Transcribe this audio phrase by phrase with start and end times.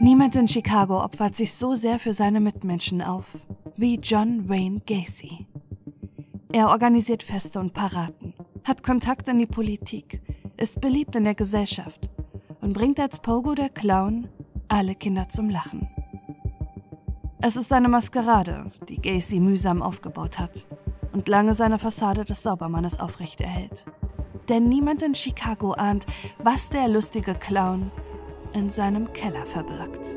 [0.00, 3.36] Niemand in Chicago opfert sich so sehr für seine Mitmenschen auf
[3.76, 5.46] wie John Wayne Gacy.
[6.52, 8.32] Er organisiert Feste und Paraden,
[8.64, 10.22] hat Kontakt in die Politik,
[10.56, 12.10] ist beliebt in der Gesellschaft
[12.60, 14.28] und bringt als Pogo der Clown
[14.68, 15.88] alle Kinder zum Lachen.
[17.40, 20.66] Es ist eine Maskerade, die Gacy mühsam aufgebaut hat
[21.12, 23.84] und lange seine Fassade des Saubermannes aufrechterhält.
[24.48, 26.06] Denn niemand in Chicago ahnt,
[26.38, 27.90] was der lustige Clown
[28.54, 30.16] in seinem Keller verbirgt.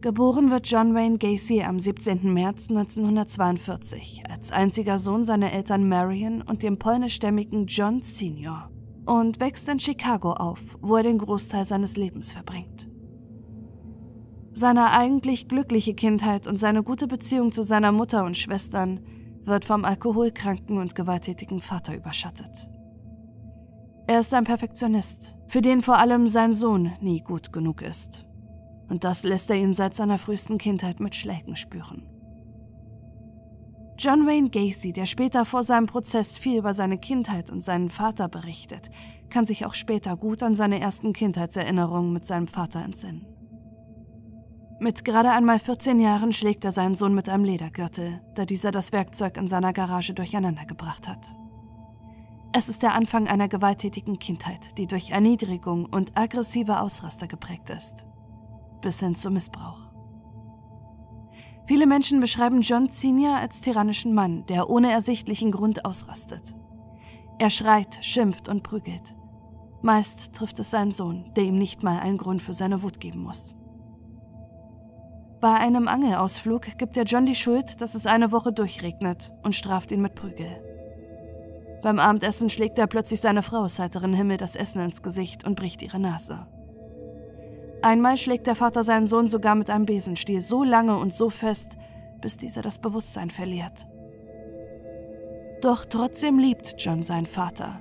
[0.00, 2.32] Geboren wird John Wayne Gacy am 17.
[2.32, 8.70] März 1942 als einziger Sohn seiner Eltern Marion und dem polnischstämmigen John Senior
[9.04, 12.88] und wächst in Chicago auf, wo er den Großteil seines Lebens verbringt.
[14.52, 19.00] Seine eigentlich glückliche Kindheit und seine gute Beziehung zu seiner Mutter und Schwestern
[19.44, 22.70] wird vom alkoholkranken und gewalttätigen Vater überschattet.
[24.06, 28.26] Er ist ein Perfektionist, für den vor allem sein Sohn nie gut genug ist.
[28.88, 32.08] Und das lässt er ihn seit seiner frühesten Kindheit mit Schlägen spüren.
[33.98, 38.28] John Wayne Gacy, der später vor seinem Prozess viel über seine Kindheit und seinen Vater
[38.28, 38.90] berichtet,
[39.28, 43.26] kann sich auch später gut an seine ersten Kindheitserinnerungen mit seinem Vater entsinnen.
[44.82, 48.92] Mit gerade einmal 14 Jahren schlägt er seinen Sohn mit einem Ledergürtel, da dieser das
[48.92, 51.36] Werkzeug in seiner Garage durcheinandergebracht hat.
[52.54, 58.06] Es ist der Anfang einer gewalttätigen Kindheit, die durch Erniedrigung und aggressive Ausraster geprägt ist.
[58.80, 59.82] Bis hin zum Missbrauch.
[61.66, 66.56] Viele Menschen beschreiben John Senior als tyrannischen Mann, der ohne ersichtlichen Grund ausrastet.
[67.38, 69.14] Er schreit, schimpft und prügelt.
[69.82, 73.22] Meist trifft es seinen Sohn, der ihm nicht mal einen Grund für seine Wut geben
[73.22, 73.59] muss.
[75.40, 79.90] Bei einem Angelausflug gibt er John die Schuld, dass es eine Woche durchregnet und straft
[79.90, 80.50] ihn mit Prügel.
[81.82, 85.54] Beim Abendessen schlägt er plötzlich seine Frau aus heiteren Himmel das Essen ins Gesicht und
[85.54, 86.46] bricht ihre Nase.
[87.80, 91.78] Einmal schlägt der Vater seinen Sohn sogar mit einem Besenstiel so lange und so fest,
[92.20, 93.86] bis dieser das Bewusstsein verliert.
[95.62, 97.80] Doch trotzdem liebt John seinen Vater.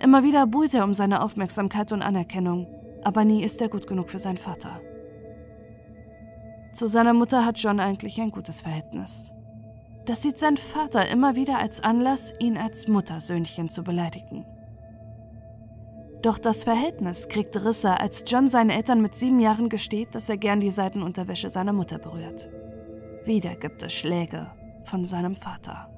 [0.00, 2.66] Immer wieder buhlt er um seine Aufmerksamkeit und Anerkennung,
[3.04, 4.82] aber nie ist er gut genug für seinen Vater.
[6.72, 9.32] Zu seiner Mutter hat John eigentlich ein gutes Verhältnis.
[10.06, 14.46] Das sieht sein Vater immer wieder als Anlass, ihn als Muttersöhnchen zu beleidigen.
[16.22, 20.36] Doch das Verhältnis kriegt Risse, als John seinen Eltern mit sieben Jahren gesteht, dass er
[20.36, 22.50] gern die Seitenunterwäsche seiner Mutter berührt.
[23.24, 24.50] Wieder gibt es Schläge
[24.84, 25.88] von seinem Vater.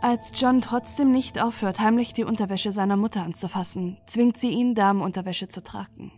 [0.00, 5.48] Als John trotzdem nicht aufhört, heimlich die Unterwäsche seiner Mutter anzufassen, zwingt sie ihn, Damenunterwäsche
[5.48, 6.12] zu tragen.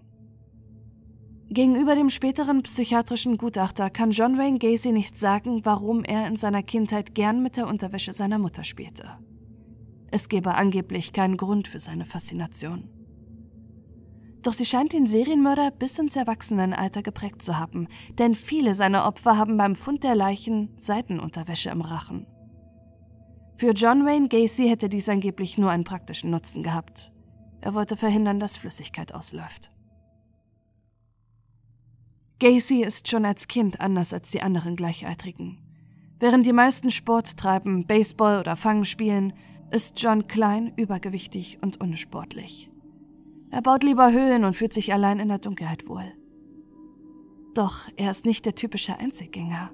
[1.55, 6.65] Gegenüber dem späteren psychiatrischen Gutachter kann John Wayne Gacy nicht sagen, warum er in seiner
[6.65, 9.21] Kindheit gern mit der Unterwäsche seiner Mutter spielte.
[10.11, 12.91] Es gebe angeblich keinen Grund für seine Faszination.
[14.43, 17.87] Doch sie scheint den Serienmörder bis ins Erwachsenenalter geprägt zu haben,
[18.19, 22.27] denn viele seiner Opfer haben beim Fund der Leichen Seitenunterwäsche im Rachen.
[23.59, 27.13] Für John Wayne Gacy hätte dies angeblich nur einen praktischen Nutzen gehabt.
[27.61, 29.71] Er wollte verhindern, dass Flüssigkeit ausläuft.
[32.45, 35.57] Gacy ist schon als Kind anders als die anderen Gleichaltrigen.
[36.21, 39.33] Während die meisten Sport treiben, Baseball oder Fangen spielen,
[39.71, 42.71] ist John klein, übergewichtig und unsportlich.
[43.51, 46.05] Er baut lieber Höhlen und fühlt sich allein in der Dunkelheit wohl.
[47.55, 49.71] Doch er ist nicht der typische Einzelgänger.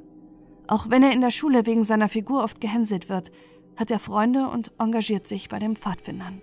[0.69, 3.33] Auch wenn er in der Schule wegen seiner Figur oft gehänselt wird,
[3.75, 6.41] hat er Freunde und engagiert sich bei den Pfadfindern.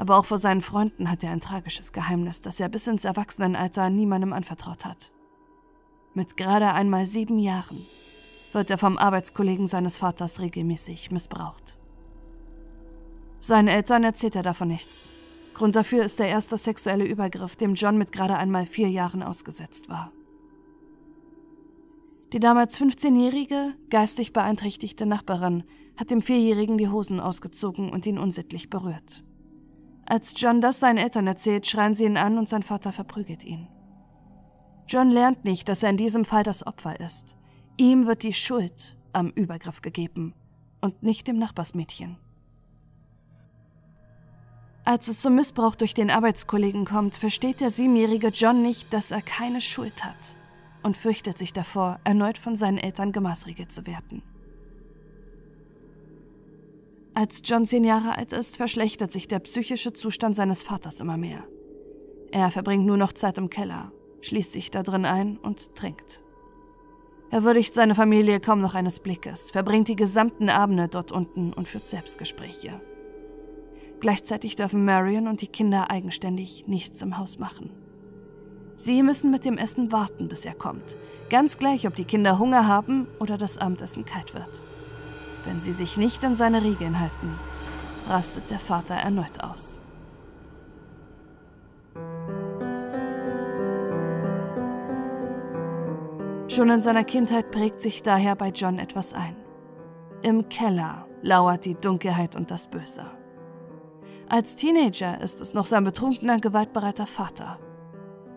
[0.00, 3.90] Aber auch vor seinen Freunden hat er ein tragisches Geheimnis, das er bis ins Erwachsenenalter
[3.90, 5.12] niemandem anvertraut hat.
[6.14, 7.84] Mit gerade einmal sieben Jahren
[8.54, 11.76] wird er vom Arbeitskollegen seines Vaters regelmäßig missbraucht.
[13.40, 15.12] Seinen Eltern erzählt er davon nichts.
[15.52, 19.90] Grund dafür ist der erste sexuelle Übergriff, dem John mit gerade einmal vier Jahren ausgesetzt
[19.90, 20.12] war.
[22.32, 25.64] Die damals 15-jährige, geistig beeinträchtigte Nachbarin
[25.98, 29.24] hat dem Vierjährigen die Hosen ausgezogen und ihn unsittlich berührt.
[30.10, 33.68] Als John das seinen Eltern erzählt, schreien sie ihn an und sein Vater verprügelt ihn.
[34.88, 37.36] John lernt nicht, dass er in diesem Fall das Opfer ist.
[37.76, 40.34] Ihm wird die Schuld am Übergriff gegeben
[40.80, 42.16] und nicht dem Nachbarsmädchen.
[44.84, 49.22] Als es zum Missbrauch durch den Arbeitskollegen kommt, versteht der siebenjährige John nicht, dass er
[49.22, 50.34] keine Schuld hat
[50.82, 54.24] und fürchtet sich davor, erneut von seinen Eltern gemaßregelt zu werden.
[57.20, 61.44] Als John zehn Jahre alt ist, verschlechtert sich der psychische Zustand seines Vaters immer mehr.
[62.30, 66.22] Er verbringt nur noch Zeit im Keller, schließt sich da drin ein und trinkt.
[67.30, 71.68] Er würdigt seine Familie kaum noch eines Blickes, verbringt die gesamten Abende dort unten und
[71.68, 72.80] führt Selbstgespräche.
[74.00, 77.68] Gleichzeitig dürfen Marion und die Kinder eigenständig nichts im Haus machen.
[78.76, 80.96] Sie müssen mit dem Essen warten, bis er kommt,
[81.28, 84.62] ganz gleich, ob die Kinder Hunger haben oder das Abendessen kalt wird.
[85.50, 87.36] Wenn sie sich nicht an seine Regeln halten,
[88.08, 89.80] rastet der Vater erneut aus.
[96.46, 99.34] Schon in seiner Kindheit prägt sich daher bei John etwas ein.
[100.22, 103.10] Im Keller lauert die Dunkelheit und das Böse.
[104.28, 107.58] Als Teenager ist es noch sein betrunkener, gewaltbereiter Vater.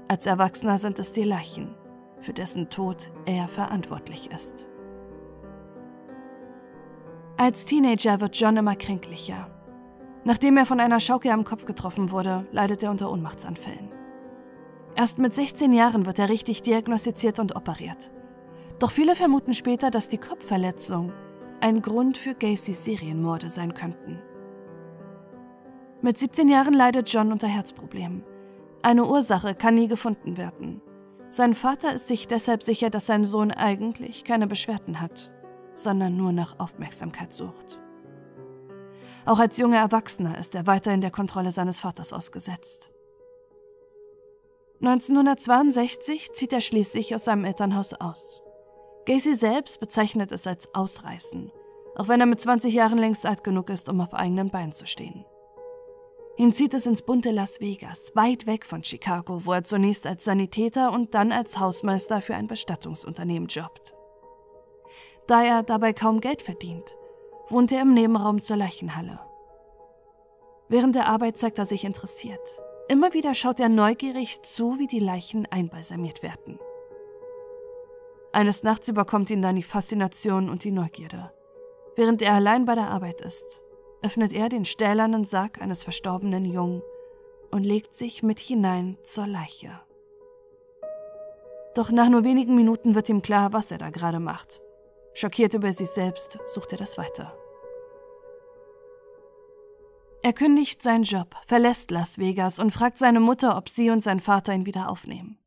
[0.07, 1.75] Als Erwachsener sind es die Leichen,
[2.21, 4.72] für dessen Tod er verantwortlich ist.
[7.43, 9.49] Als Teenager wird John immer kränklicher.
[10.23, 13.91] Nachdem er von einer Schaukel am Kopf getroffen wurde, leidet er unter Ohnmachtsanfällen.
[14.95, 18.13] Erst mit 16 Jahren wird er richtig diagnostiziert und operiert.
[18.79, 21.11] Doch viele vermuten später, dass die Kopfverletzung
[21.59, 24.21] ein Grund für Gacys Serienmorde sein könnten.
[26.01, 28.23] Mit 17 Jahren leidet John unter Herzproblemen.
[28.83, 30.81] Eine Ursache kann nie gefunden werden.
[31.29, 35.33] Sein Vater ist sich deshalb sicher, dass sein Sohn eigentlich keine Beschwerden hat,
[35.75, 37.79] sondern nur nach Aufmerksamkeit sucht.
[39.25, 42.91] Auch als junger Erwachsener ist er weiter in der Kontrolle seines Vaters ausgesetzt.
[44.81, 48.41] 1962 zieht er schließlich aus seinem Elternhaus aus.
[49.05, 51.51] Gacy selbst bezeichnet es als Ausreißen,
[51.95, 54.85] auch wenn er mit 20 Jahren längst alt genug ist, um auf eigenen Beinen zu
[54.85, 55.25] stehen.
[56.35, 60.25] Ihn zieht es ins bunte Las Vegas, weit weg von Chicago, wo er zunächst als
[60.25, 63.93] Sanitäter und dann als Hausmeister für ein Bestattungsunternehmen jobbt.
[65.27, 66.95] Da er dabei kaum Geld verdient,
[67.49, 69.19] wohnt er im Nebenraum zur Leichenhalle.
[70.69, 72.61] Während der Arbeit zeigt er sich interessiert.
[72.87, 76.59] Immer wieder schaut er neugierig zu, wie die Leichen einbalsamiert werden.
[78.33, 81.31] Eines Nachts überkommt ihn dann die Faszination und die Neugierde.
[81.95, 83.61] Während er allein bei der Arbeit ist,
[84.01, 86.81] öffnet er den stählernen Sarg eines verstorbenen Jungen
[87.51, 89.79] und legt sich mit hinein zur Leiche.
[91.75, 94.62] Doch nach nur wenigen Minuten wird ihm klar, was er da gerade macht.
[95.13, 97.37] Schockiert über sich selbst sucht er das weiter.
[100.25, 104.21] Er kündigt seinen Job, verlässt Las Vegas und fragt seine Mutter, ob sie und sein
[104.21, 105.37] Vater ihn wieder aufnehmen.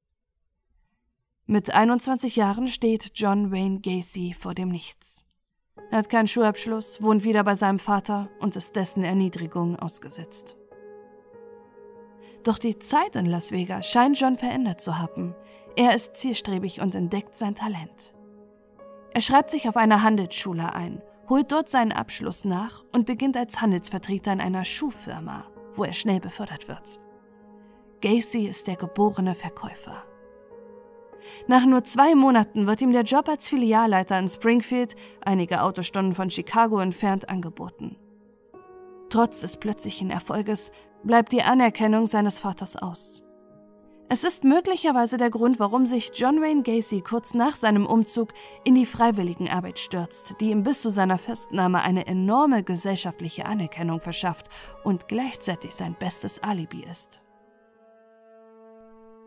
[1.47, 5.25] Mit 21 Jahren steht John Wayne Gacy vor dem Nichts.
[5.91, 10.57] Er hat keinen Schulabschluss, wohnt wieder bei seinem Vater und ist dessen Erniedrigung ausgesetzt.
[12.45, 15.35] Doch die Zeit in Las Vegas scheint John verändert zu haben.
[15.77, 18.16] Er ist zielstrebig und entdeckt sein Talent.
[19.17, 23.63] Er schreibt sich auf eine Handelsschule ein holt dort seinen Abschluss nach und beginnt als
[23.63, 27.01] Handelsvertreter in einer Schuhfirma, wo er schnell befördert wird.
[28.03, 30.05] Gacy ist der geborene Verkäufer.
[31.47, 36.29] Nach nur zwei Monaten wird ihm der Job als Filialleiter in Springfield, einige Autostunden von
[36.29, 37.97] Chicago entfernt, angeboten.
[39.09, 40.73] Trotz des plötzlichen Erfolges
[41.05, 43.23] bleibt die Anerkennung seines Vaters aus.
[44.09, 48.33] Es ist möglicherweise der Grund, warum sich John Wayne Gacy kurz nach seinem Umzug
[48.63, 54.49] in die Freiwilligenarbeit stürzt, die ihm bis zu seiner Festnahme eine enorme gesellschaftliche Anerkennung verschafft
[54.85, 57.25] und gleichzeitig sein bestes Alibi ist.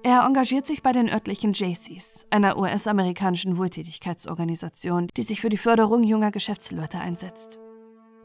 [0.01, 6.03] Er engagiert sich bei den örtlichen JCs, einer US-amerikanischen Wohltätigkeitsorganisation, die sich für die Förderung
[6.03, 7.59] junger Geschäftsleute einsetzt.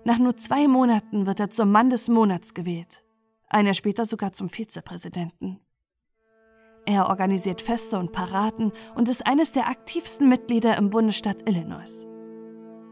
[0.04, 3.02] Nach nur zwei Monaten wird er zum Mann des Monats gewählt,
[3.48, 5.63] ein Jahr später sogar zum Vizepräsidenten.
[6.86, 12.06] Er organisiert Feste und Paraden und ist eines der aktivsten Mitglieder im Bundesstaat Illinois.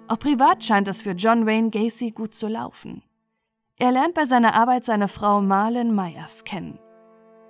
[0.09, 3.03] Auch privat scheint es für John Wayne Gacy gut zu laufen.
[3.79, 6.79] Er lernt bei seiner Arbeit seine Frau Marlon Myers kennen.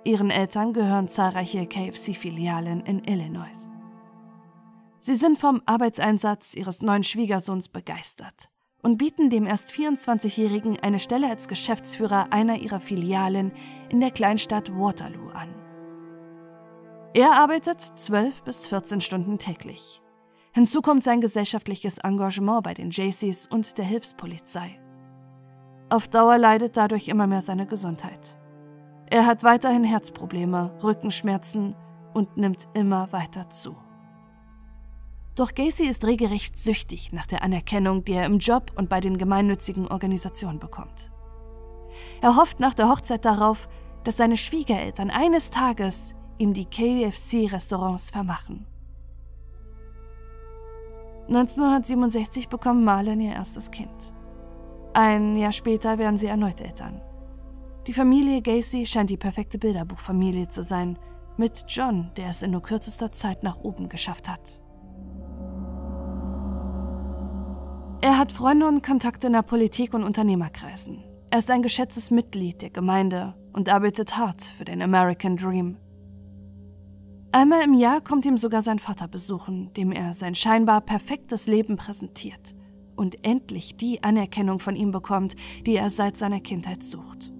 [0.03, 3.69] Ihren Eltern gehören zahlreiche KFC-Filialen in Illinois.
[4.99, 8.49] Sie sind vom Arbeitseinsatz ihres neuen Schwiegersohns begeistert
[8.81, 13.53] und bieten dem erst 24-Jährigen eine Stelle als Geschäftsführer einer ihrer Filialen
[13.89, 15.62] in der Kleinstadt Waterloo an.
[17.15, 20.01] Er arbeitet 12 bis 14 Stunden täglich.
[20.51, 24.79] Hinzu kommt sein gesellschaftliches Engagement bei den JCs und der Hilfspolizei.
[25.89, 28.39] Auf Dauer leidet dadurch immer mehr seine Gesundheit.
[29.11, 31.75] Er hat weiterhin Herzprobleme, Rückenschmerzen
[32.15, 33.75] und nimmt immer weiter zu.
[35.35, 39.19] Doch Gacy ist regelrecht süchtig nach der Anerkennung, die er im Job und bei den
[39.19, 41.11] gemeinnützigen Organisationen bekommt.
[42.21, 43.67] Er hofft nach der Hochzeit darauf,
[44.03, 48.65] dass seine Schwiegereltern eines Tages ihm die KFC-Restaurants vermachen.
[51.27, 54.13] 1967 bekommen Marlon ihr erstes Kind.
[54.93, 57.01] Ein Jahr später werden sie erneut Eltern.
[57.87, 60.97] Die Familie Gacy scheint die perfekte Bilderbuchfamilie zu sein,
[61.37, 64.59] mit John, der es in nur kürzester Zeit nach oben geschafft hat.
[68.01, 71.03] Er hat Freunde und Kontakte in der Politik und Unternehmerkreisen.
[71.29, 75.77] Er ist ein geschätztes Mitglied der Gemeinde und arbeitet hart für den American Dream.
[77.35, 81.77] Einmal im Jahr kommt ihm sogar sein Vater besuchen, dem er sein scheinbar perfektes Leben
[81.77, 82.53] präsentiert
[82.95, 85.35] und endlich die Anerkennung von ihm bekommt,
[85.65, 87.33] die er seit seiner Kindheit sucht.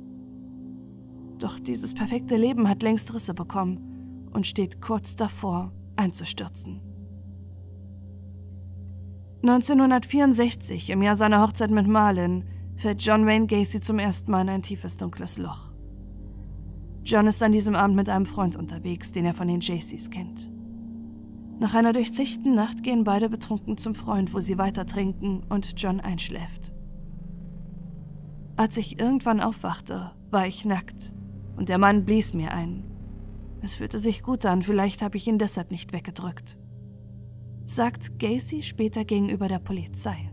[1.37, 6.81] Doch dieses perfekte Leben hat längst Risse bekommen und steht kurz davor, einzustürzen.
[9.43, 12.45] 1964, im Jahr seiner Hochzeit mit Marlin,
[12.77, 15.72] fällt John Wayne Gacy zum ersten Mal in ein tiefes dunkles Loch.
[17.05, 20.49] John ist an diesem Abend mit einem Freund unterwegs, den er von den Jaycees kennt.
[21.59, 25.99] Nach einer durchzechten Nacht gehen beide betrunken zum Freund, wo sie weiter trinken und John
[25.99, 26.73] einschläft.
[28.55, 31.13] Als ich irgendwann aufwachte, war ich nackt
[31.57, 32.83] und der Mann blies mir ein.
[33.61, 36.57] Es fühlte sich gut an, vielleicht habe ich ihn deshalb nicht weggedrückt.
[37.65, 40.31] Sagt Gacy später gegenüber der Polizei.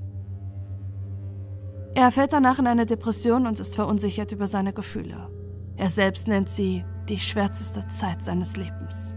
[1.95, 5.29] Er fällt danach in eine Depression und ist verunsichert über seine Gefühle.
[5.81, 9.17] Er selbst nennt sie die schwärzeste Zeit seines Lebens.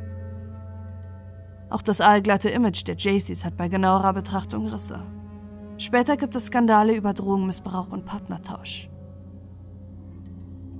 [1.70, 5.03] Auch das allglatte Image der Jaycees hat bei genauerer Betrachtung Risse.
[5.77, 8.89] Später gibt es Skandale über Drogenmissbrauch und Partnertausch.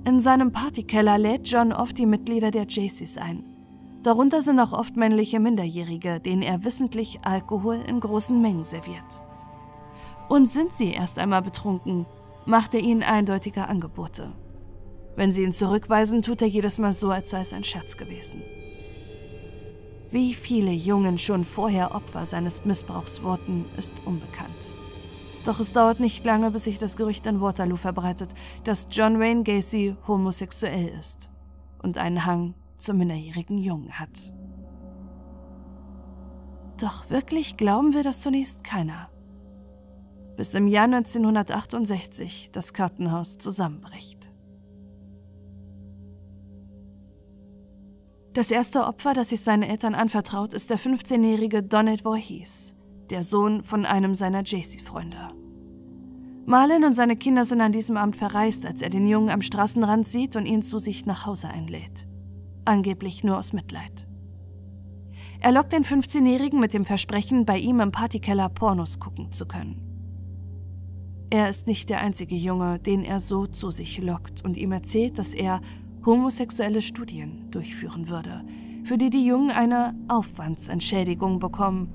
[0.06, 3.44] In seinem Partykeller lädt John oft die Mitglieder der Jaycees ein.
[4.02, 9.22] Darunter sind auch oft männliche Minderjährige, denen er wissentlich Alkohol in großen Mengen serviert.
[10.30, 12.06] Und sind sie erst einmal betrunken,
[12.46, 14.32] macht er ihnen eindeutige Angebote.
[15.16, 18.42] Wenn sie ihn zurückweisen, tut er jedes Mal so, als sei es ein Scherz gewesen.
[20.10, 24.50] Wie viele Jungen schon vorher Opfer seines Missbrauchs wurden, ist unbekannt.
[25.44, 28.32] Doch es dauert nicht lange, bis sich das Gerücht in Waterloo verbreitet,
[28.64, 31.30] dass John Wayne Gacy homosexuell ist
[31.82, 34.32] und einen Hang zum minderjährigen Jungen hat.
[36.80, 39.10] Doch wirklich glauben wir das zunächst keiner.
[40.36, 44.30] Bis im Jahr 1968 das Kartenhaus zusammenbricht.
[48.34, 52.74] Das erste Opfer, das sich seinen Eltern anvertraut, ist der 15-jährige Donald Voorhees,
[53.08, 55.28] der Sohn von einem seiner JC-Freunde.
[56.44, 60.04] Marlin und seine Kinder sind an diesem Abend verreist, als er den Jungen am Straßenrand
[60.04, 62.08] sieht und ihn zu sich nach Hause einlädt.
[62.64, 64.08] Angeblich nur aus Mitleid.
[65.38, 69.80] Er lockt den 15-Jährigen mit dem Versprechen, bei ihm im Partykeller Pornos gucken zu können.
[71.30, 75.18] Er ist nicht der einzige Junge, den er so zu sich lockt und ihm erzählt,
[75.18, 75.60] dass er
[76.04, 78.44] homosexuelle Studien durchführen würde,
[78.84, 81.92] für die die Jungen eine Aufwandsentschädigung bekommen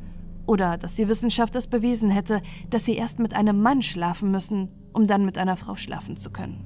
[0.47, 4.69] oder dass die Wissenschaft es bewiesen hätte, dass sie erst mit einem Mann schlafen müssen,
[4.93, 6.65] um dann mit einer Frau schlafen zu können.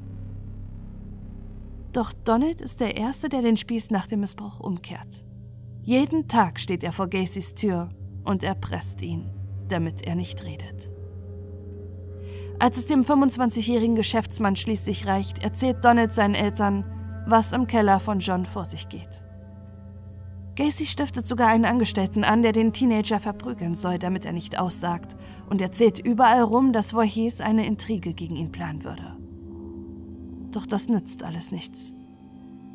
[1.92, 5.26] Doch Donald ist der Erste, der den Spieß nach dem Missbrauch umkehrt.
[5.82, 7.90] Jeden Tag steht er vor Gacys Tür
[8.24, 9.30] und erpresst ihn,
[9.68, 10.90] damit er nicht redet.
[12.58, 16.86] Als es dem 25-jährigen Geschäftsmann schließlich reicht, erzählt Donald seinen Eltern,
[17.26, 19.24] was im Keller von John vor sich geht.
[20.56, 25.18] Gacy stiftet sogar einen Angestellten an, der den Teenager verprügeln soll, damit er nicht aussagt,
[25.50, 29.18] und erzählt überall rum, dass Voorhees eine Intrige gegen ihn planen würde.
[30.52, 31.96] Doch das nützt alles nichts.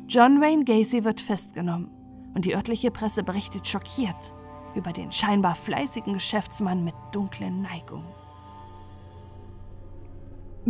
[0.09, 1.89] John Wayne Gacy wird festgenommen
[2.33, 4.33] und die örtliche Presse berichtet schockiert
[4.75, 8.18] über den scheinbar fleißigen Geschäftsmann mit dunklen Neigungen.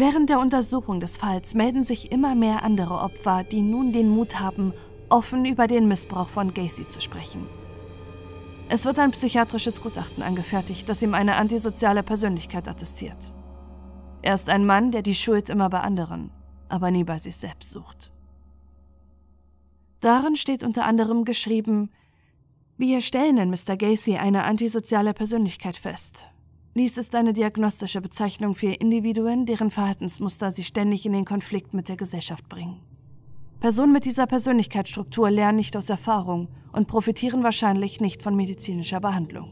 [0.02, 4.40] Während der Untersuchung des Falls melden sich immer mehr andere Opfer, die nun den Mut
[4.40, 4.74] haben,
[5.10, 7.46] offen über den Missbrauch von Gacy zu sprechen.
[8.70, 13.36] Es wird ein psychiatrisches Gutachten angefertigt, das ihm eine antisoziale Persönlichkeit attestiert.
[14.22, 16.32] Er ist ein Mann, der die Schuld immer bei anderen,
[16.70, 18.10] aber nie bei sich selbst sucht.
[20.00, 21.92] Darin steht unter anderem geschrieben,
[22.78, 23.76] wir stellen in Mr.
[23.76, 26.30] Gacy eine antisoziale Persönlichkeit fest.
[26.76, 31.90] Dies ist eine diagnostische Bezeichnung für Individuen, deren Verhaltensmuster sie ständig in den Konflikt mit
[31.90, 32.80] der Gesellschaft bringen.
[33.60, 39.50] Personen mit dieser Persönlichkeitsstruktur lernen nicht aus Erfahrung und profitieren wahrscheinlich nicht von medizinischer Behandlung.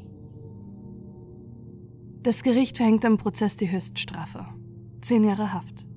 [2.21, 4.45] Das Gericht verhängt im Prozess die Höchststrafe.
[5.01, 5.88] Zehn Jahre Haft.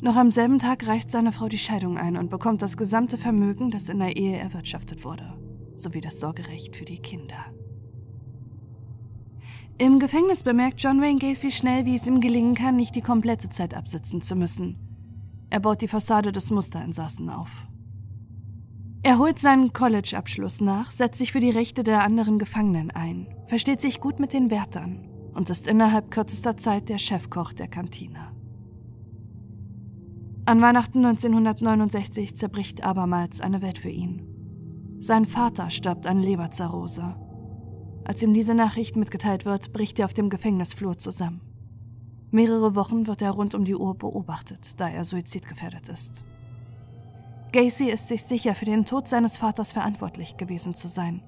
[0.00, 3.70] Noch am selben Tag reicht seine Frau die Scheidung ein und bekommt das gesamte Vermögen,
[3.70, 5.32] das in der Ehe erwirtschaftet wurde,
[5.74, 7.46] sowie das Sorgerecht für die Kinder.
[9.78, 13.50] Im Gefängnis bemerkt John Wayne Gacy schnell, wie es ihm gelingen kann, nicht die komplette
[13.50, 14.78] Zeit absitzen zu müssen.
[15.50, 17.50] Er baut die Fassade des Musterinsassen auf.
[19.02, 23.82] Er holt seinen College-Abschluss nach, setzt sich für die Rechte der anderen Gefangenen ein, versteht
[23.82, 28.32] sich gut mit den Wärtern und ist innerhalb kürzester Zeit der Chefkoch der Kantine.
[30.46, 34.26] An Weihnachten 1969 zerbricht abermals eine Welt für ihn.
[35.00, 37.25] Sein Vater stirbt an Leberzirrhose
[38.06, 41.40] als ihm diese Nachricht mitgeteilt wird, bricht er auf dem Gefängnisflur zusammen.
[42.30, 46.24] Mehrere Wochen wird er rund um die Uhr beobachtet, da er suizidgefährdet ist.
[47.52, 51.22] Gacy ist sich sicher, für den Tod seines Vaters verantwortlich gewesen zu sein.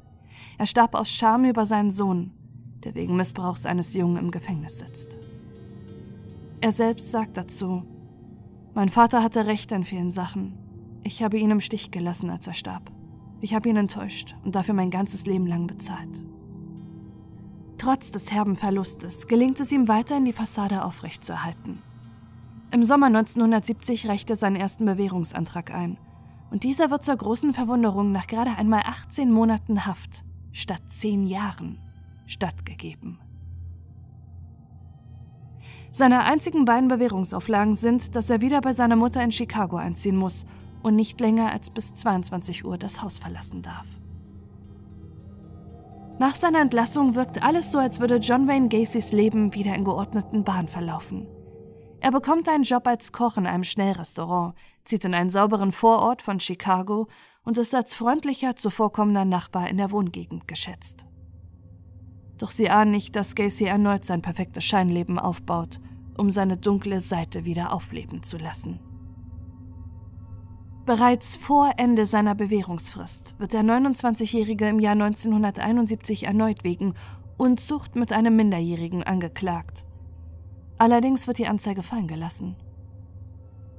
[0.57, 2.33] Er starb aus Scham über seinen Sohn,
[2.85, 5.19] der wegen Missbrauchs eines Jungen im Gefängnis sitzt.
[6.61, 7.85] Er selbst sagt dazu,
[8.75, 10.59] mein Vater hatte recht in vielen Sachen.
[11.03, 12.93] Ich habe ihn im Stich gelassen, als er starb.
[13.41, 16.28] Ich habe ihn enttäuscht und dafür mein ganzes Leben lang bezahlt.
[17.79, 21.81] Trotz des herben Verlustes gelingt es ihm weiterhin, die Fassade aufrechtzuerhalten.
[22.73, 25.97] Im Sommer 1970 reicht er seinen ersten Bewährungsantrag ein.
[26.51, 31.79] Und dieser wird zur großen Verwunderung nach gerade einmal 18 Monaten Haft statt 10 Jahren
[32.27, 33.21] stattgegeben.
[35.93, 40.47] Seine einzigen beiden Bewährungsauflagen sind, dass er wieder bei seiner Mutter in Chicago einziehen muss
[40.83, 43.87] und nicht länger als bis 22 Uhr das Haus verlassen darf.
[46.19, 50.43] Nach seiner Entlassung wirkt alles so, als würde John Wayne Gacys Leben wieder in geordneten
[50.43, 51.29] Bahnen verlaufen.
[52.01, 56.41] Er bekommt einen Job als Koch in einem Schnellrestaurant, zieht in einen sauberen Vorort von
[56.41, 57.07] Chicago
[57.45, 61.07] und ist als freundlicher, zuvorkommender Nachbar in der Wohngegend geschätzt.
[62.37, 65.81] Doch sie ahnen nicht, dass Gacy erneut sein perfektes Scheinleben aufbaut,
[66.17, 68.81] um seine dunkle Seite wieder aufleben zu lassen.
[70.89, 76.95] Bereits vor Ende seiner Bewährungsfrist wird der 29-Jährige im Jahr 1971 erneut wegen
[77.37, 79.85] Unzucht mit einem Minderjährigen angeklagt.
[80.79, 82.57] Allerdings wird die Anzeige fallen gelassen.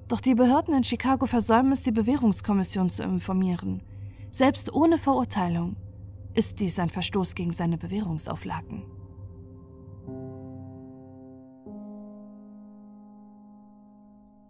[0.08, 3.82] Doch die Behörden in Chicago versäumen es, die Bewährungskommission zu informieren.
[4.30, 5.78] Selbst ohne Verurteilung
[6.36, 8.84] ist dies ein Verstoß gegen seine Bewährungsauflagen.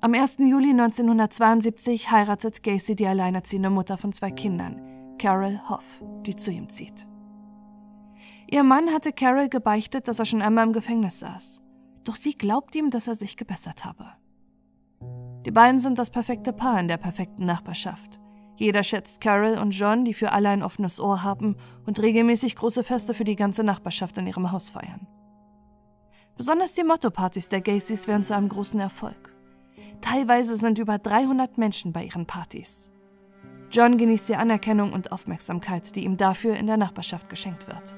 [0.02, 0.38] Am 1.
[0.38, 4.82] Juli 1972 heiratet Gacy die alleinerziehende Mutter von zwei Kindern,
[5.18, 7.06] Carol Hoff, die zu ihm zieht.
[8.50, 11.62] Ihr Mann hatte Carol gebeichtet, dass er schon einmal im Gefängnis saß.
[12.06, 14.06] Doch sie glaubt ihm, dass er sich gebessert habe.
[15.46, 18.22] Die beiden sind das perfekte Paar in der perfekten Nachbarschaft.
[18.56, 22.86] Jeder schätzt Carol und John, die für alle ein offenes Ohr haben und regelmäßig große
[22.86, 25.08] Feste für die ganze Nachbarschaft in ihrem Haus feiern.
[26.38, 29.29] Besonders die Motto-Partys der Gacys werden zu einem großen Erfolg.
[30.02, 32.92] Teilweise sind über 300 Menschen bei ihren Partys.
[33.72, 37.98] John genießt die Anerkennung und Aufmerksamkeit, die ihm dafür in der Nachbarschaft geschenkt wird.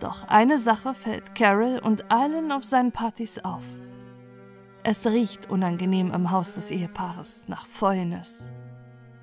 [0.00, 3.62] Doch eine Sache fällt Carol und allen auf seinen Partys auf.
[4.82, 8.52] Es riecht unangenehm im Haus des Ehepaares nach Fäulnis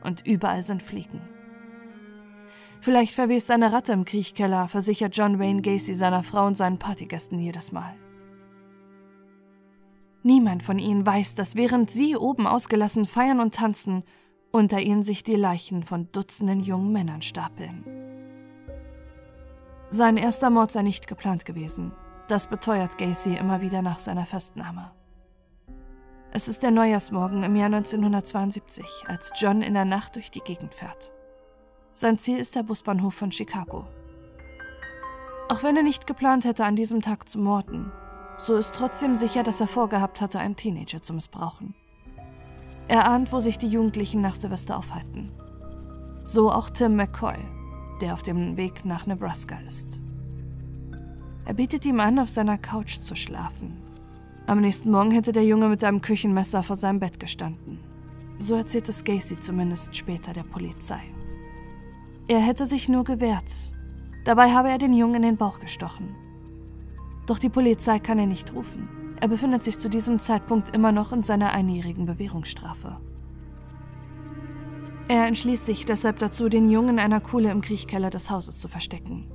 [0.04, 1.22] und überall sind Fliegen.
[2.82, 7.40] Vielleicht verwest eine Ratte im Kriechkeller, versichert John Wayne Gacy seiner Frau und seinen Partygästen
[7.40, 7.94] jedes Mal.
[10.24, 14.04] Niemand von ihnen weiß, dass während sie oben ausgelassen feiern und tanzen,
[14.52, 17.86] unter ihnen sich die Leichen von Dutzenden jungen Männern stapeln.
[19.90, 21.94] Sein erster Mord sei nicht geplant gewesen.
[22.28, 24.92] Das beteuert Gacy immer wieder nach seiner Festnahme.
[26.32, 30.76] Es ist der Neujahrsmorgen im Jahr 1972, als John in der Nacht durch die Gegend
[30.76, 31.12] fährt.
[31.96, 33.88] Sein Ziel ist der Busbahnhof von Chicago.
[35.50, 37.92] Auch wenn er nicht geplant hätte, an diesem Tag zu morden,
[38.40, 41.76] so ist trotzdem sicher, dass er vorgehabt hatte, einen Teenager zu missbrauchen.
[42.88, 45.32] Er ahnt, wo sich die Jugendlichen nach Silvester aufhalten.
[46.24, 47.38] So auch Tim McCoy,
[48.02, 50.00] der auf dem Weg nach Nebraska ist.
[51.46, 53.82] Er bietet ihm an, auf seiner Couch zu schlafen.
[54.48, 57.80] Am nächsten Morgen hätte der Junge mit einem Küchenmesser vor seinem Bett gestanden.
[58.40, 61.02] So erzählt es Gacy zumindest später der Polizei.
[62.28, 63.52] Er hätte sich nur gewehrt.
[64.24, 66.16] Dabei habe er den Jungen in den Bauch gestochen.
[67.30, 68.90] Doch die Polizei kann er nicht rufen.
[69.22, 73.00] Er befindet sich zu diesem Zeitpunkt immer noch in seiner einjährigen Bewährungsstrafe.
[75.08, 78.68] Er entschließt sich deshalb dazu, den Jungen in einer Kuhle im Kriechkeller des Hauses zu
[78.68, 79.30] verstecken.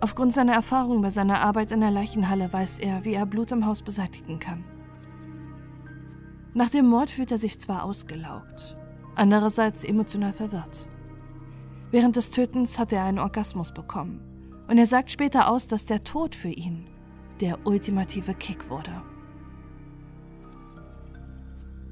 [0.00, 3.66] Aufgrund seiner Erfahrung bei seiner Arbeit in der Leichenhalle weiß er, wie er Blut im
[3.66, 4.64] Haus beseitigen kann.
[6.54, 8.76] Nach dem Mord fühlt er sich zwar ausgelaugt,
[9.14, 10.90] andererseits emotional verwirrt.
[11.92, 14.22] Während des Tötens hat er einen Orgasmus bekommen
[14.66, 16.88] und er sagt später aus, dass der Tod für ihn
[17.40, 19.02] der ultimative Kick wurde.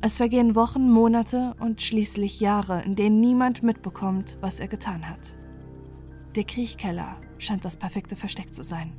[0.01, 5.37] Es vergehen Wochen, Monate und schließlich Jahre, in denen niemand mitbekommt, was er getan hat.
[6.37, 8.93] Der Kriechkeller scheint das perfekte Versteck zu sein.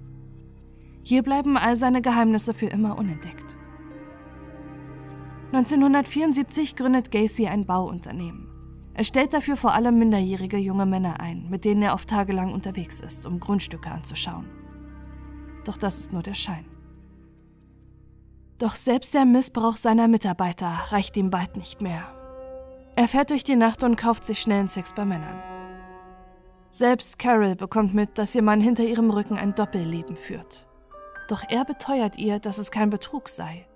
[1.03, 3.57] Hier bleiben all seine Geheimnisse für immer unentdeckt.
[5.53, 8.49] 1974 gründet Gacy ein Bauunternehmen.
[8.93, 12.99] Er stellt dafür vor allem minderjährige junge Männer ein, mit denen er oft tagelang unterwegs
[12.99, 14.66] ist, um Grundstücke anzuschauen
[15.67, 16.65] doch das ist nur der Schein.
[18.57, 22.03] Doch selbst der Missbrauch seiner Mitarbeiter reicht ihm bald nicht mehr.
[22.95, 25.39] Er fährt durch die Nacht und kauft sich schnellen Sex bei Männern.
[26.71, 30.67] Selbst Carol bekommt mit, dass ihr Mann hinter ihrem Rücken ein Doppelleben führt.
[31.27, 33.67] Doch er beteuert ihr, dass es kein Betrug sei,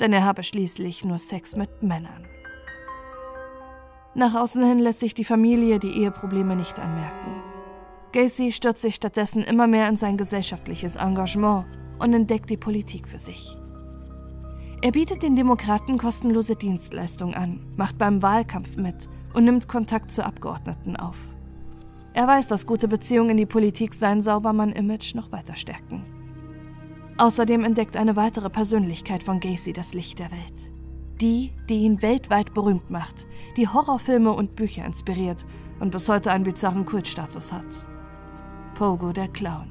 [0.00, 2.26] denn er habe schließlich nur Sex mit Männern.
[4.14, 7.51] Nach außen hin lässt sich die Familie die Eheprobleme nicht anmerken.
[8.12, 11.64] Gacy stürzt sich stattdessen immer mehr in sein gesellschaftliches Engagement
[11.98, 13.56] und entdeckt die Politik für sich.
[14.82, 20.26] Er bietet den Demokraten kostenlose Dienstleistungen an, macht beim Wahlkampf mit und nimmt Kontakt zu
[20.26, 21.16] Abgeordneten auf.
[22.12, 26.04] Er weiß, dass gute Beziehungen in die Politik sein Saubermann-Image noch weiter stärken.
[27.16, 30.72] Außerdem entdeckt eine weitere Persönlichkeit von Gacy das Licht der Welt.
[31.20, 35.46] Die, die ihn weltweit berühmt macht, die Horrorfilme und Bücher inspiriert
[35.80, 37.86] und bis heute einen bizarren Kultstatus hat.
[38.82, 39.68] Pogo der Clown.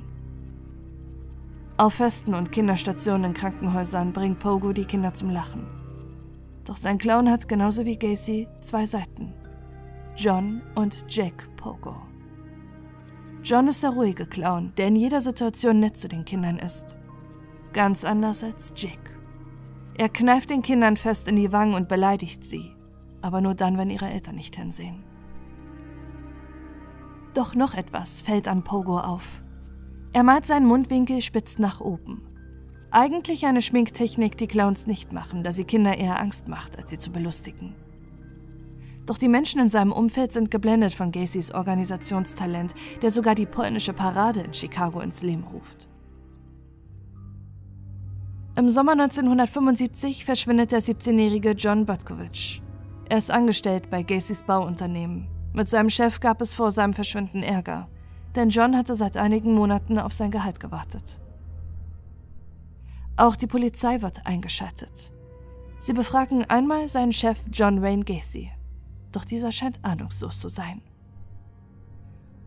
[1.76, 5.67] Auf Festen und Kinderstationen in Krankenhäusern bringt Pogo die Kinder zum Lachen.
[6.63, 9.34] Doch sein Clown hat genauso wie Gacy zwei Seiten.
[10.15, 11.93] John und Jack Pogo.
[13.43, 16.97] John ist der ruhige Clown, der in jeder Situation nett zu den Kindern ist.
[17.74, 19.13] Ganz anders als Jack.
[19.97, 22.71] Er kneift den Kindern fest in die Wangen und beleidigt sie,
[23.21, 25.04] aber nur dann, wenn ihre Eltern nicht hinsehen.
[27.34, 29.41] Doch noch etwas fällt an Pogo auf.
[30.13, 32.22] Er malt seinen Mundwinkel spitz nach oben.
[32.91, 37.00] Eigentlich eine Schminktechnik, die Clowns nicht machen, da sie Kinder eher Angst macht, als sie
[37.00, 37.74] zu belustigen.
[39.06, 43.94] Doch die Menschen in seinem Umfeld sind geblendet von Gacys Organisationstalent, der sogar die polnische
[43.94, 45.88] Parade in Chicago ins Leben ruft.
[48.58, 52.62] Im Sommer 1975 verschwindet der 17-jährige John Butkovich.
[53.08, 55.28] Er ist angestellt bei Gacys Bauunternehmen.
[55.53, 57.89] Mit seinem Chef gab es vor seinem Verschwinden Ärger,
[58.35, 61.19] denn John hatte seit einigen Monaten auf sein Gehalt gewartet.
[63.17, 65.11] Auch die Polizei wird eingeschaltet.
[65.79, 68.51] Sie befragen einmal seinen Chef John Wayne Gacy
[69.11, 70.81] doch dieser scheint ahnungslos zu sein.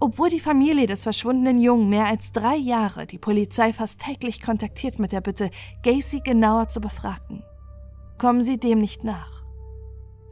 [0.01, 4.99] Obwohl die Familie des verschwundenen Jungen mehr als drei Jahre die Polizei fast täglich kontaktiert
[4.99, 5.51] mit der Bitte,
[5.83, 7.43] Gacy genauer zu befragen,
[8.19, 9.44] kommen sie dem nicht nach.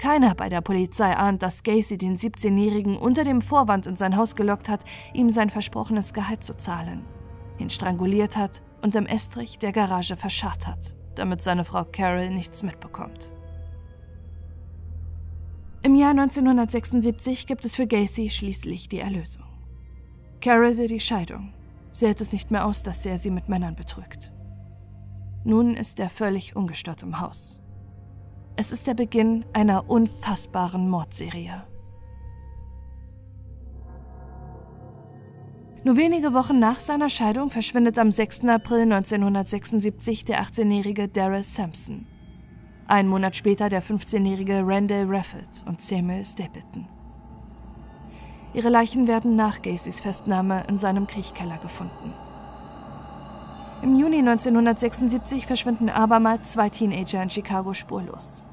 [0.03, 4.35] Keiner bei der Polizei ahnt, dass Gacy den 17-Jährigen unter dem Vorwand in sein Haus
[4.35, 4.83] gelockt hat,
[5.15, 7.05] ihm sein versprochenes Gehalt zu zahlen,
[7.61, 12.65] ihn stranguliert hat und im Estrich der Garage verscharrt hat, damit seine Frau Carol nichts
[12.65, 13.31] mitbekommt.
[15.85, 19.45] Im Jahr 1976 gibt es für Gacy schließlich die Erlösung.
[20.41, 21.55] Carol will die Scheidung.
[21.93, 24.33] Sie hält es nicht mehr aus, dass er sie mit Männern betrügt.
[25.45, 27.62] Nun ist er völlig ungestört im Haus.
[28.55, 31.65] Es ist der Beginn einer unfassbaren Mordserie.
[35.85, 38.45] Nur wenige Wochen nach seiner Scheidung verschwindet am 6.
[38.45, 42.07] April 1976 der 18-jährige Daryl Sampson.
[42.87, 46.87] Ein Monat später der 15-jährige Randall Rafford und Samuel Stapleton.
[48.53, 52.12] Ihre Leichen werden nach Gacys Festnahme in seinem Kriechkeller gefunden.
[53.83, 58.45] Im Juni 1976 verschwinden abermals zwei Teenager in Chicago spurlos.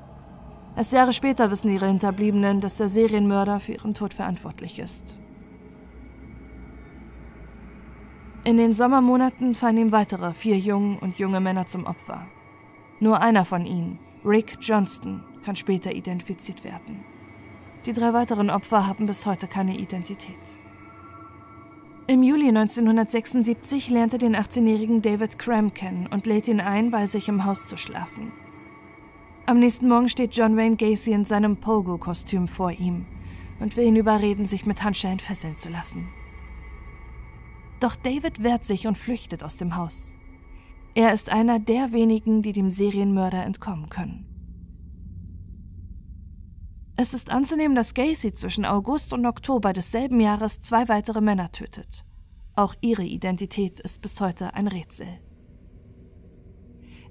[0.76, 5.20] Erst Jahre später wissen ihre Hinterbliebenen, dass der Serienmörder für ihren Tod verantwortlich ist.
[8.44, 12.26] In den Sommermonaten fallen ihm weitere vier Jungen und junge Männer zum Opfer.
[13.00, 17.04] Nur einer von ihnen, Rick Johnston kann später identifiziert werden.
[17.86, 20.59] Die drei weiteren Opfer haben bis heute keine Identität.
[22.10, 27.06] Im Juli 1976 lernt er den 18-jährigen David Cram kennen und lädt ihn ein, bei
[27.06, 28.32] sich im Haus zu schlafen.
[29.45, 33.06] Am nächsten Morgen steht John Wayne Gacy in seinem Pogo-Kostüm vor ihm
[33.60, 36.10] und will ihn überreden, sich mit Handschellen fesseln zu lassen.
[37.80, 40.15] Doch David wehrt sich und flüchtet aus dem Haus.
[40.95, 44.29] Er ist einer der wenigen, die dem Serienmörder entkommen können.
[47.02, 52.04] Es ist anzunehmen, dass Gacy zwischen August und Oktober desselben Jahres zwei weitere Männer tötet.
[52.56, 55.08] Auch ihre Identität ist bis heute ein Rätsel.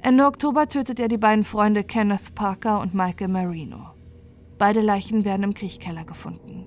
[0.03, 3.95] Ende Oktober tötet er die beiden Freunde Kenneth Parker und Michael Marino.
[4.59, 6.67] Beide Leichen werden im Kriechkeller gefunden.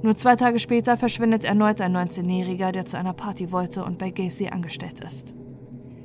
[0.00, 4.12] Nur zwei Tage später verschwindet erneut ein 19-Jähriger, der zu einer Party wollte und bei
[4.12, 5.34] Gacy angestellt ist.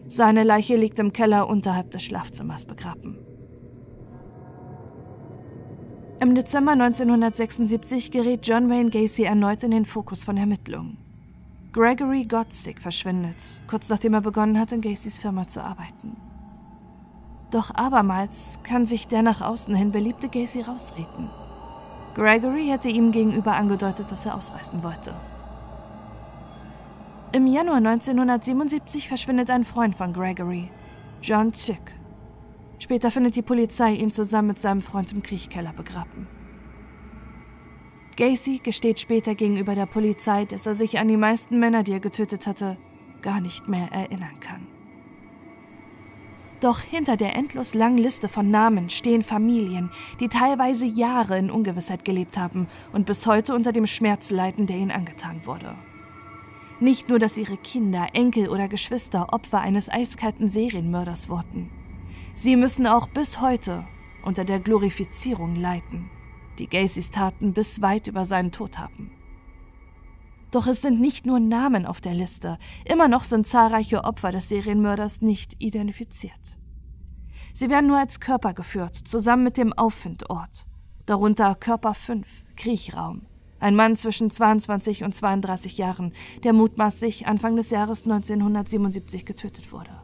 [0.07, 3.19] Seine Leiche liegt im Keller unterhalb des Schlafzimmers begraben.
[6.23, 10.97] Im Dezember 1976 gerät John Wayne Gacy erneut in den Fokus von Ermittlungen.
[11.73, 13.35] Gregory Gottsick verschwindet,
[13.67, 16.15] kurz nachdem er begonnen hat, in Gacys Firma zu arbeiten.
[17.51, 21.29] Doch abermals kann sich der nach außen hin beliebte Gacy rausreden.
[22.15, 25.13] Gregory hätte ihm gegenüber angedeutet, dass er ausreißen wollte.
[27.33, 30.69] Im Januar 1977 verschwindet ein Freund von Gregory,
[31.21, 31.93] John Zick.
[32.83, 36.27] Später findet die Polizei ihn zusammen mit seinem Freund im Kriechkeller begraben.
[38.17, 42.01] Gacy gesteht später gegenüber der Polizei, dass er sich an die meisten Männer, die er
[42.01, 42.75] getötet hatte,
[43.21, 44.67] gar nicht mehr erinnern kann.
[46.59, 52.03] Doch hinter der endlos langen Liste von Namen stehen Familien, die teilweise Jahre in Ungewissheit
[52.03, 55.73] gelebt haben und bis heute unter dem Schmerz leiden, der ihnen angetan wurde.
[56.81, 61.69] Nicht nur, dass ihre Kinder, Enkel oder Geschwister Opfer eines eiskalten Serienmörders wurden.
[62.35, 63.85] Sie müssen auch bis heute
[64.23, 66.09] unter der Glorifizierung leiden,
[66.57, 69.11] die Gacys Taten bis weit über seinen Tod haben.
[70.49, 74.49] Doch es sind nicht nur Namen auf der Liste, immer noch sind zahlreiche Opfer des
[74.49, 76.57] Serienmörders nicht identifiziert.
[77.53, 80.65] Sie werden nur als Körper geführt, zusammen mit dem Auffindort.
[81.05, 83.27] Darunter Körper 5, Kriechraum.
[83.59, 90.02] Ein Mann zwischen 22 und 32 Jahren, der mutmaßlich Anfang des Jahres 1977 getötet wurde.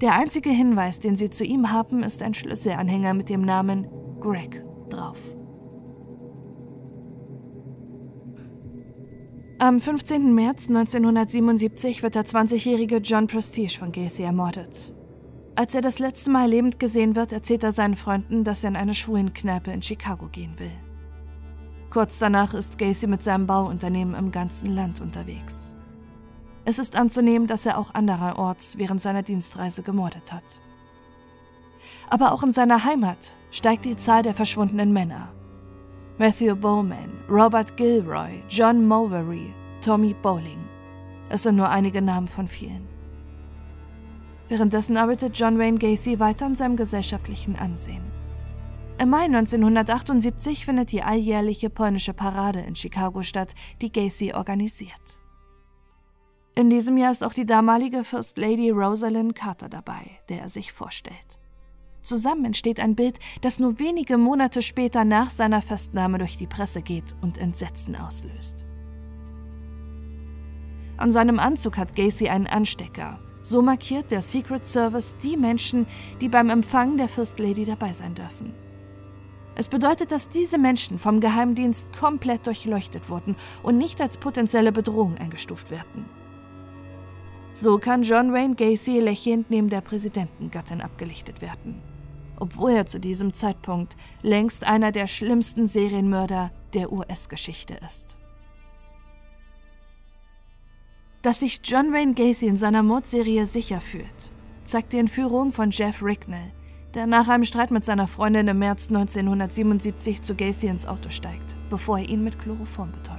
[0.00, 3.88] Der einzige Hinweis, den sie zu ihm haben, ist ein Schlüsselanhänger mit dem Namen
[4.20, 5.18] Greg drauf.
[9.60, 10.32] Am 15.
[10.36, 14.94] März 1977 wird der 20-jährige John Prestige von Gacy ermordet.
[15.56, 18.76] Als er das letzte Mal lebend gesehen wird, erzählt er seinen Freunden, dass er in
[18.76, 20.70] eine Schwulenkneipe in Chicago gehen will.
[21.90, 25.77] Kurz danach ist Gacy mit seinem Bauunternehmen im ganzen Land unterwegs.
[26.64, 30.62] Es ist anzunehmen, dass er auch andererorts während seiner Dienstreise gemordet hat.
[32.10, 35.28] Aber auch in seiner Heimat steigt die Zahl der verschwundenen Männer.
[36.18, 40.58] Matthew Bowman, Robert Gilroy, John Mowery, Tommy Bowling.
[41.28, 42.88] Es sind nur einige Namen von vielen.
[44.48, 48.02] Währenddessen arbeitet John Wayne Gacy weiter an seinem gesellschaftlichen Ansehen.
[49.00, 55.20] Im Mai 1978 findet die alljährliche polnische Parade in Chicago statt, die Gacy organisiert.
[56.58, 60.72] In diesem Jahr ist auch die damalige First Lady Rosalind Carter dabei, der er sich
[60.72, 61.38] vorstellt.
[62.02, 66.82] Zusammen entsteht ein Bild, das nur wenige Monate später nach seiner Festnahme durch die Presse
[66.82, 68.66] geht und Entsetzen auslöst.
[70.96, 73.20] An seinem Anzug hat Gacy einen Anstecker.
[73.40, 75.86] So markiert der Secret Service die Menschen,
[76.20, 78.52] die beim Empfang der First Lady dabei sein dürfen.
[79.54, 85.18] Es bedeutet, dass diese Menschen vom Geheimdienst komplett durchleuchtet wurden und nicht als potenzielle Bedrohung
[85.18, 86.17] eingestuft werden.
[87.52, 91.82] So kann John Wayne Gacy lächelnd neben der Präsidentengattin abgelichtet werden
[92.40, 98.18] obwohl er zu diesem Zeitpunkt längst einer der schlimmsten Serienmörder der US-Geschichte ist.
[101.22, 104.32] Dass sich John Wayne Gacy in seiner Mordserie sicher fühlt,
[104.64, 106.52] zeigt die Entführung von Jeff Ricknell,
[106.94, 111.56] der nach einem Streit mit seiner Freundin im März 1977 zu Gacy ins Auto steigt,
[111.70, 113.18] bevor er ihn mit Chloroform betäubt.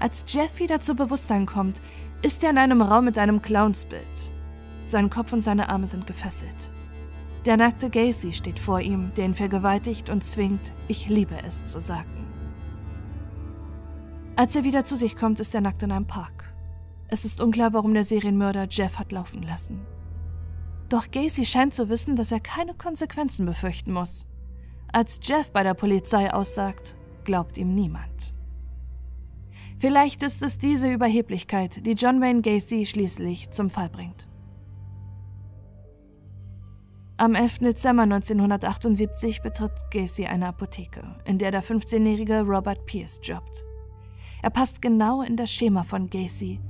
[0.00, 1.82] Als Jeff wieder zu Bewusstsein kommt,
[2.22, 4.32] ist er in einem Raum mit einem Clownsbild.
[4.84, 6.72] Sein Kopf und seine Arme sind gefesselt.
[7.44, 11.80] Der nackte Gacy steht vor ihm, der ihn vergewaltigt und zwingt, ich liebe es zu
[11.80, 12.26] sagen.
[14.34, 16.54] Als er wieder zu sich kommt, ist er nackt in einem Park.
[17.08, 19.80] Es ist unklar, warum der Serienmörder Jeff hat laufen lassen.
[20.88, 24.26] Doch Gacy scheint zu wissen, dass er keine Konsequenzen befürchten muss.
[24.92, 28.34] Als Jeff bei der Polizei aussagt, glaubt ihm niemand.
[29.80, 34.26] Vielleicht ist es diese Überheblichkeit, die John Wayne Gacy schließlich zum Fall bringt.
[37.16, 37.58] Am 11.
[37.58, 43.64] Dezember 1978 betritt Gacy eine Apotheke, in der der 15-jährige Robert Pierce jobbt.
[44.42, 46.60] Er passt genau in das Schema von Gacy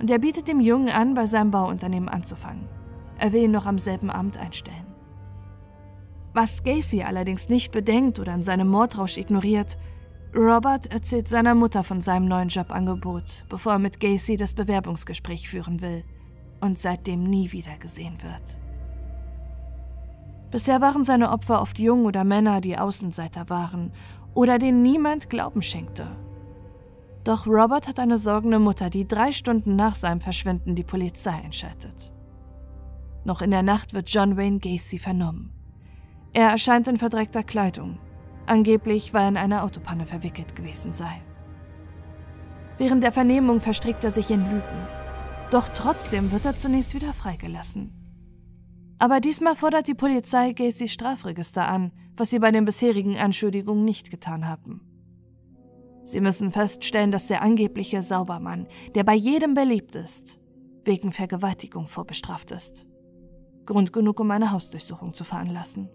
[0.00, 2.66] und er bietet dem Jungen an, bei seinem Bauunternehmen anzufangen.
[3.18, 4.86] Er will ihn noch am selben Abend einstellen.
[6.32, 9.76] Was Gacy allerdings nicht bedenkt oder in seinem Mordrausch ignoriert,
[10.34, 15.80] Robert erzählt seiner Mutter von seinem neuen Jobangebot, bevor er mit Gacy das Bewerbungsgespräch führen
[15.80, 16.04] will
[16.60, 18.58] und seitdem nie wieder gesehen wird.
[20.50, 23.92] Bisher waren seine Opfer oft Jungen oder Männer, die Außenseiter waren
[24.34, 26.08] oder denen niemand Glauben schenkte.
[27.22, 32.12] Doch Robert hat eine sorgende Mutter, die drei Stunden nach seinem Verschwinden die Polizei einschaltet.
[33.24, 35.52] Noch in der Nacht wird John Wayne Gacy vernommen.
[36.32, 37.98] Er erscheint in verdreckter Kleidung,
[38.46, 41.22] angeblich weil er in einer Autopanne verwickelt gewesen sei.
[42.78, 44.88] Während der Vernehmung verstrickt er sich in Lügen.
[45.50, 47.92] Doch trotzdem wird er zunächst wieder freigelassen.
[48.98, 54.10] Aber diesmal fordert die Polizei Gacys Strafregister an, was sie bei den bisherigen Anschuldigungen nicht
[54.10, 54.80] getan haben.
[56.04, 60.38] Sie müssen feststellen, dass der angebliche Saubermann, der bei jedem beliebt ist,
[60.84, 62.86] wegen Vergewaltigung vorbestraft ist.
[63.64, 65.88] Grund genug, um eine Hausdurchsuchung zu veranlassen.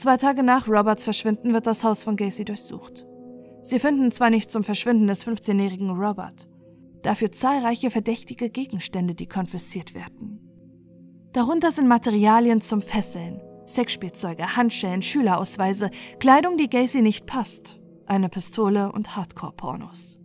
[0.00, 3.04] Zwei Tage nach Roberts Verschwinden wird das Haus von Gacy durchsucht.
[3.60, 6.48] Sie finden zwar nicht zum Verschwinden des 15-jährigen Robert,
[7.02, 10.40] dafür zahlreiche verdächtige Gegenstände, die konfisziert werden.
[11.34, 18.92] Darunter sind Materialien zum Fesseln, Sexspielzeuge, Handschellen, Schülerausweise, Kleidung, die Gacy nicht passt, eine Pistole
[18.92, 20.18] und Hardcore-Pornos.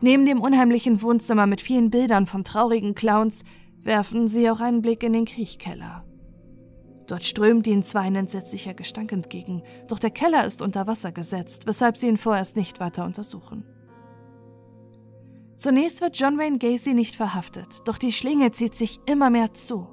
[0.00, 3.42] Neben dem unheimlichen Wohnzimmer mit vielen Bildern von traurigen Clowns
[3.82, 6.04] werfen sie auch einen Blick in den Kriechkeller.
[7.06, 11.66] Dort strömt ihnen zwar ein entsetzlicher Gestank entgegen, doch der Keller ist unter Wasser gesetzt,
[11.66, 13.64] weshalb sie ihn vorerst nicht weiter untersuchen.
[15.56, 19.86] Zunächst wird John Wayne Gacy nicht verhaftet, doch die Schlinge zieht sich immer mehr zu.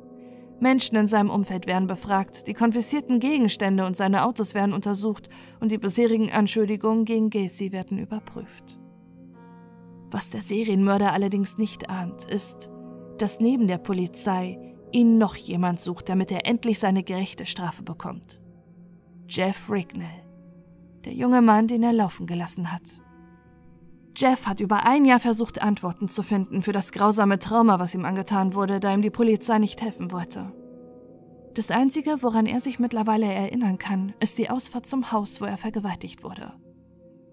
[0.60, 5.72] Menschen in seinem Umfeld werden befragt, die konfiszierten Gegenstände und seine Autos werden untersucht und
[5.72, 8.80] die bisherigen Anschuldigungen gegen Gacy werden überprüft.
[10.12, 12.70] Was der Serienmörder allerdings nicht ahnt, ist,
[13.20, 18.42] dass neben der Polizei ihn noch jemand sucht, damit er endlich seine gerechte Strafe bekommt.
[19.28, 20.24] Jeff Rignall,
[21.06, 23.02] der junge Mann, den er laufen gelassen hat.
[24.16, 28.06] Jeff hat über ein Jahr versucht, Antworten zu finden für das grausame Trauma, was ihm
[28.06, 30.52] angetan wurde, da ihm die Polizei nicht helfen wollte.
[31.54, 35.58] Das Einzige, woran er sich mittlerweile erinnern kann, ist die Ausfahrt zum Haus, wo er
[35.58, 36.54] vergewaltigt wurde.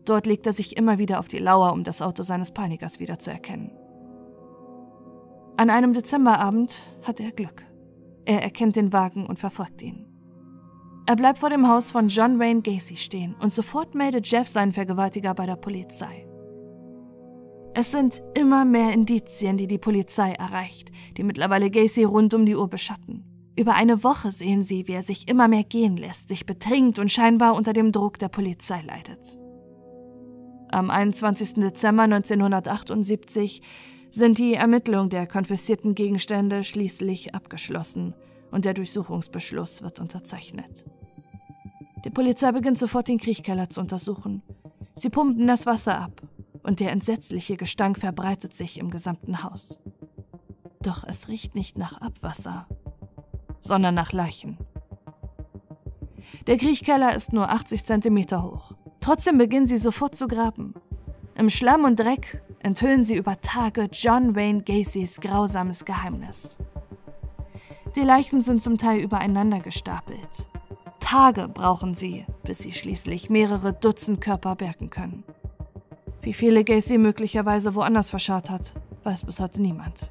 [0.04, 3.72] Dort legt er sich immer wieder auf die Lauer, um das Auto seines Peinigers wiederzuerkennen.
[5.58, 7.64] An einem Dezemberabend hat er Glück.
[8.26, 10.06] Er erkennt den Wagen und verfolgt ihn.
[11.06, 14.72] Er bleibt vor dem Haus von John Wayne Gacy stehen und sofort meldet Jeff seinen
[14.72, 16.26] Vergewaltiger bei der Polizei.
[17.72, 22.56] Es sind immer mehr Indizien, die die Polizei erreicht, die mittlerweile Gacy rund um die
[22.56, 23.24] Uhr beschatten.
[23.58, 27.10] Über eine Woche sehen sie, wie er sich immer mehr gehen lässt, sich betrinkt und
[27.10, 29.38] scheinbar unter dem Druck der Polizei leidet.
[30.70, 31.54] Am 21.
[31.54, 33.62] Dezember 1978
[34.10, 38.14] sind die Ermittlungen der konfiszierten Gegenstände schließlich abgeschlossen
[38.50, 40.84] und der Durchsuchungsbeschluss wird unterzeichnet.
[42.04, 44.42] Die Polizei beginnt sofort den Kriechkeller zu untersuchen.
[44.94, 46.22] Sie pumpen das Wasser ab
[46.62, 49.78] und der entsetzliche Gestank verbreitet sich im gesamten Haus.
[50.80, 52.66] Doch es riecht nicht nach Abwasser,
[53.60, 54.56] sondern nach Leichen.
[56.46, 58.72] Der Kriechkeller ist nur 80 Zentimeter hoch.
[59.00, 60.74] Trotzdem beginnen sie sofort zu graben.
[61.34, 66.58] Im Schlamm und Dreck enthüllen sie über Tage John Wayne Gacys grausames Geheimnis.
[67.94, 70.48] Die Leichen sind zum Teil übereinander gestapelt.
[70.98, 75.22] Tage brauchen sie, bis sie schließlich mehrere Dutzend Körper bergen können.
[76.22, 78.74] Wie viele Gacy möglicherweise woanders verscharrt hat,
[79.04, 80.10] weiß bis heute niemand.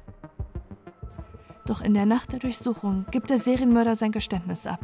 [1.66, 4.80] Doch in der Nacht der Durchsuchung gibt der Serienmörder sein Geständnis ab.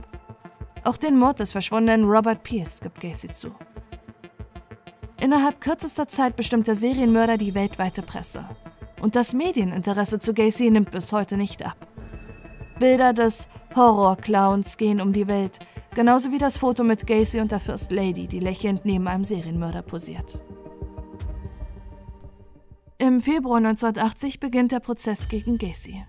[0.85, 3.55] Auch den Mord des verschwundenen Robert Pierce gibt Gacy zu.
[5.23, 8.45] Innerhalb kürzester Zeit bestimmt der Serienmörder die weltweite Presse.
[9.01, 11.77] Und das Medieninteresse zu Gacy nimmt bis heute nicht ab.
[12.81, 15.61] Bilder des Horrorclowns gehen um die Welt,
[15.95, 19.83] genauso wie das Foto mit Gacy und der First Lady, die lächelnd neben einem Serienmörder
[19.83, 20.43] posiert.
[22.99, 26.05] Im Februar 1980 beginnt der Prozess gegen Gacy.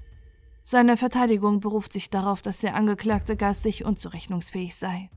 [0.64, 5.12] Seine Verteidigung beruft sich darauf, dass der Angeklagte geistig unzurechnungsfähig sei.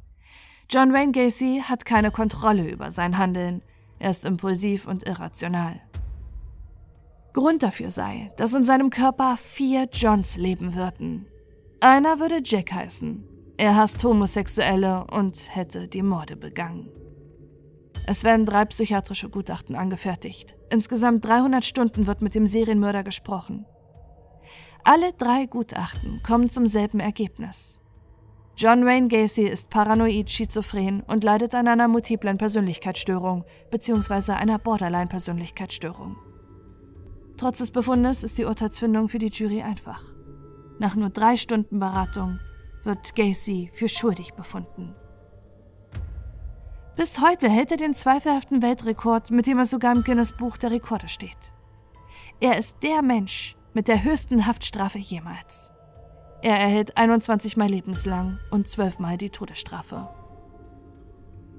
[0.68, 3.62] John Wayne Gacy hat keine Kontrolle über sein Handeln.
[3.98, 5.80] Er ist impulsiv und irrational.
[7.32, 11.26] Grund dafür sei, dass in seinem Körper vier Johns leben würden.
[11.80, 13.24] Einer würde Jack heißen.
[13.58, 16.90] Er hasst Homosexuelle und hätte die Morde begangen.
[18.06, 20.56] Es werden drei psychiatrische Gutachten angefertigt.
[20.70, 23.66] Insgesamt 300 Stunden wird mit dem Serienmörder gesprochen.
[24.84, 27.80] Alle drei Gutachten kommen zum selben Ergebnis.
[28.58, 34.32] John Wayne Gacy ist paranoid schizophren und leidet an einer multiplen Persönlichkeitsstörung bzw.
[34.32, 36.16] einer Borderline-Persönlichkeitsstörung.
[37.36, 40.02] Trotz des Befundes ist die Urteilsfindung für die Jury einfach.
[40.78, 42.38] Nach nur drei Stunden Beratung
[42.82, 44.94] wird Gacy für schuldig befunden.
[46.96, 50.70] Bis heute hält er den zweifelhaften Weltrekord, mit dem er sogar im Guinness Buch der
[50.70, 51.52] Rekorde steht.
[52.40, 55.75] Er ist der Mensch mit der höchsten Haftstrafe jemals.
[56.42, 60.08] Er erhält 21 Mal lebenslang und 12 Mal die Todesstrafe.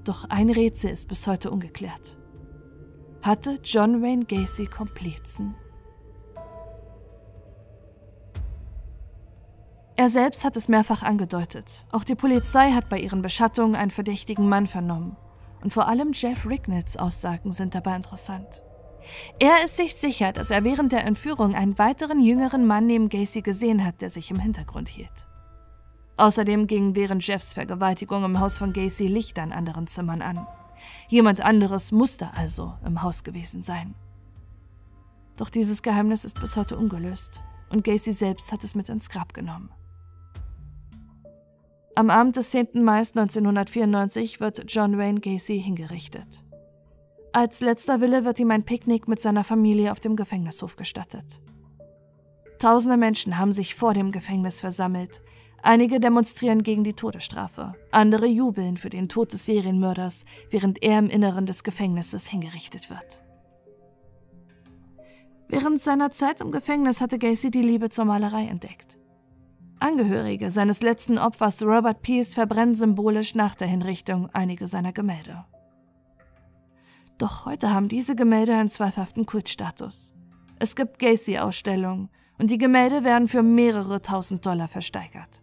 [0.03, 2.17] Doch ein Rätsel ist bis heute ungeklärt.
[3.21, 5.55] Hatte John Wayne Gacy Komplizen?
[9.97, 11.87] Er selbst hat es mehrfach angedeutet.
[11.91, 15.17] Auch die Polizei hat bei ihren Beschattungen einen verdächtigen Mann vernommen.
[15.63, 18.63] Und vor allem Jeff Rignitz Aussagen sind dabei interessant.
[19.39, 23.41] Er ist sich sicher, dass er während der Entführung einen weiteren jüngeren Mann neben Gacy
[23.41, 25.27] gesehen hat, der sich im Hintergrund hielt.
[26.17, 30.47] Außerdem ging während Jeffs Vergewaltigung im Haus von Gacy Lichter in anderen Zimmern an.
[31.07, 33.95] Jemand anderes musste also im Haus gewesen sein.
[35.37, 39.33] Doch dieses Geheimnis ist bis heute ungelöst und Gacy selbst hat es mit ins Grab
[39.33, 39.69] genommen.
[41.95, 42.83] Am Abend des 10.
[42.83, 46.43] Mai 1994 wird John Wayne Gacy hingerichtet.
[47.33, 51.41] Als letzter Wille wird ihm ein Picknick mit seiner Familie auf dem Gefängnishof gestattet.
[52.59, 55.21] Tausende Menschen haben sich vor dem Gefängnis versammelt.
[55.61, 61.09] Einige demonstrieren gegen die Todesstrafe, andere jubeln für den Tod des Serienmörders, während er im
[61.09, 63.23] Inneren des Gefängnisses hingerichtet wird.
[65.49, 68.97] Während seiner Zeit im Gefängnis hatte Gacy die Liebe zur Malerei entdeckt.
[69.79, 75.45] Angehörige seines letzten Opfers Robert Peace verbrennen symbolisch nach der Hinrichtung einige seiner Gemälde.
[77.17, 80.13] Doch heute haben diese Gemälde einen zweifelhaften Kultstatus.
[80.59, 85.41] Es gibt Gacy-Ausstellungen und die Gemälde werden für mehrere tausend Dollar versteigert.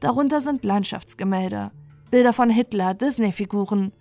[0.00, 1.70] Darunter sind Landschaftsgemälde,
[2.10, 3.92] Bilder von Hitler, Disney-Figuren,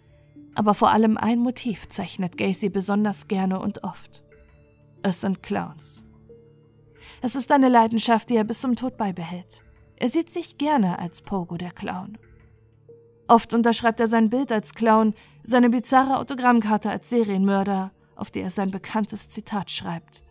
[0.56, 4.24] aber vor allem ein Motiv zeichnet Gacy besonders gerne und oft.
[5.02, 6.06] Es sind Clowns.
[7.22, 9.64] Es ist eine Leidenschaft, die er bis zum Tod beibehält.
[9.96, 12.18] Er sieht sich gerne als Pogo der Clown.
[13.28, 15.14] Oft unterschreibt er sein Bild als Clown,
[15.44, 20.24] seine bizarre Autogrammkarte als Serienmörder, auf der er sein bekanntes Zitat schreibt: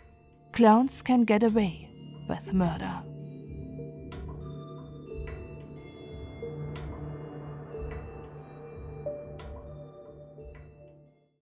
[0.52, 1.88] Clowns can get away
[2.28, 3.04] with murder.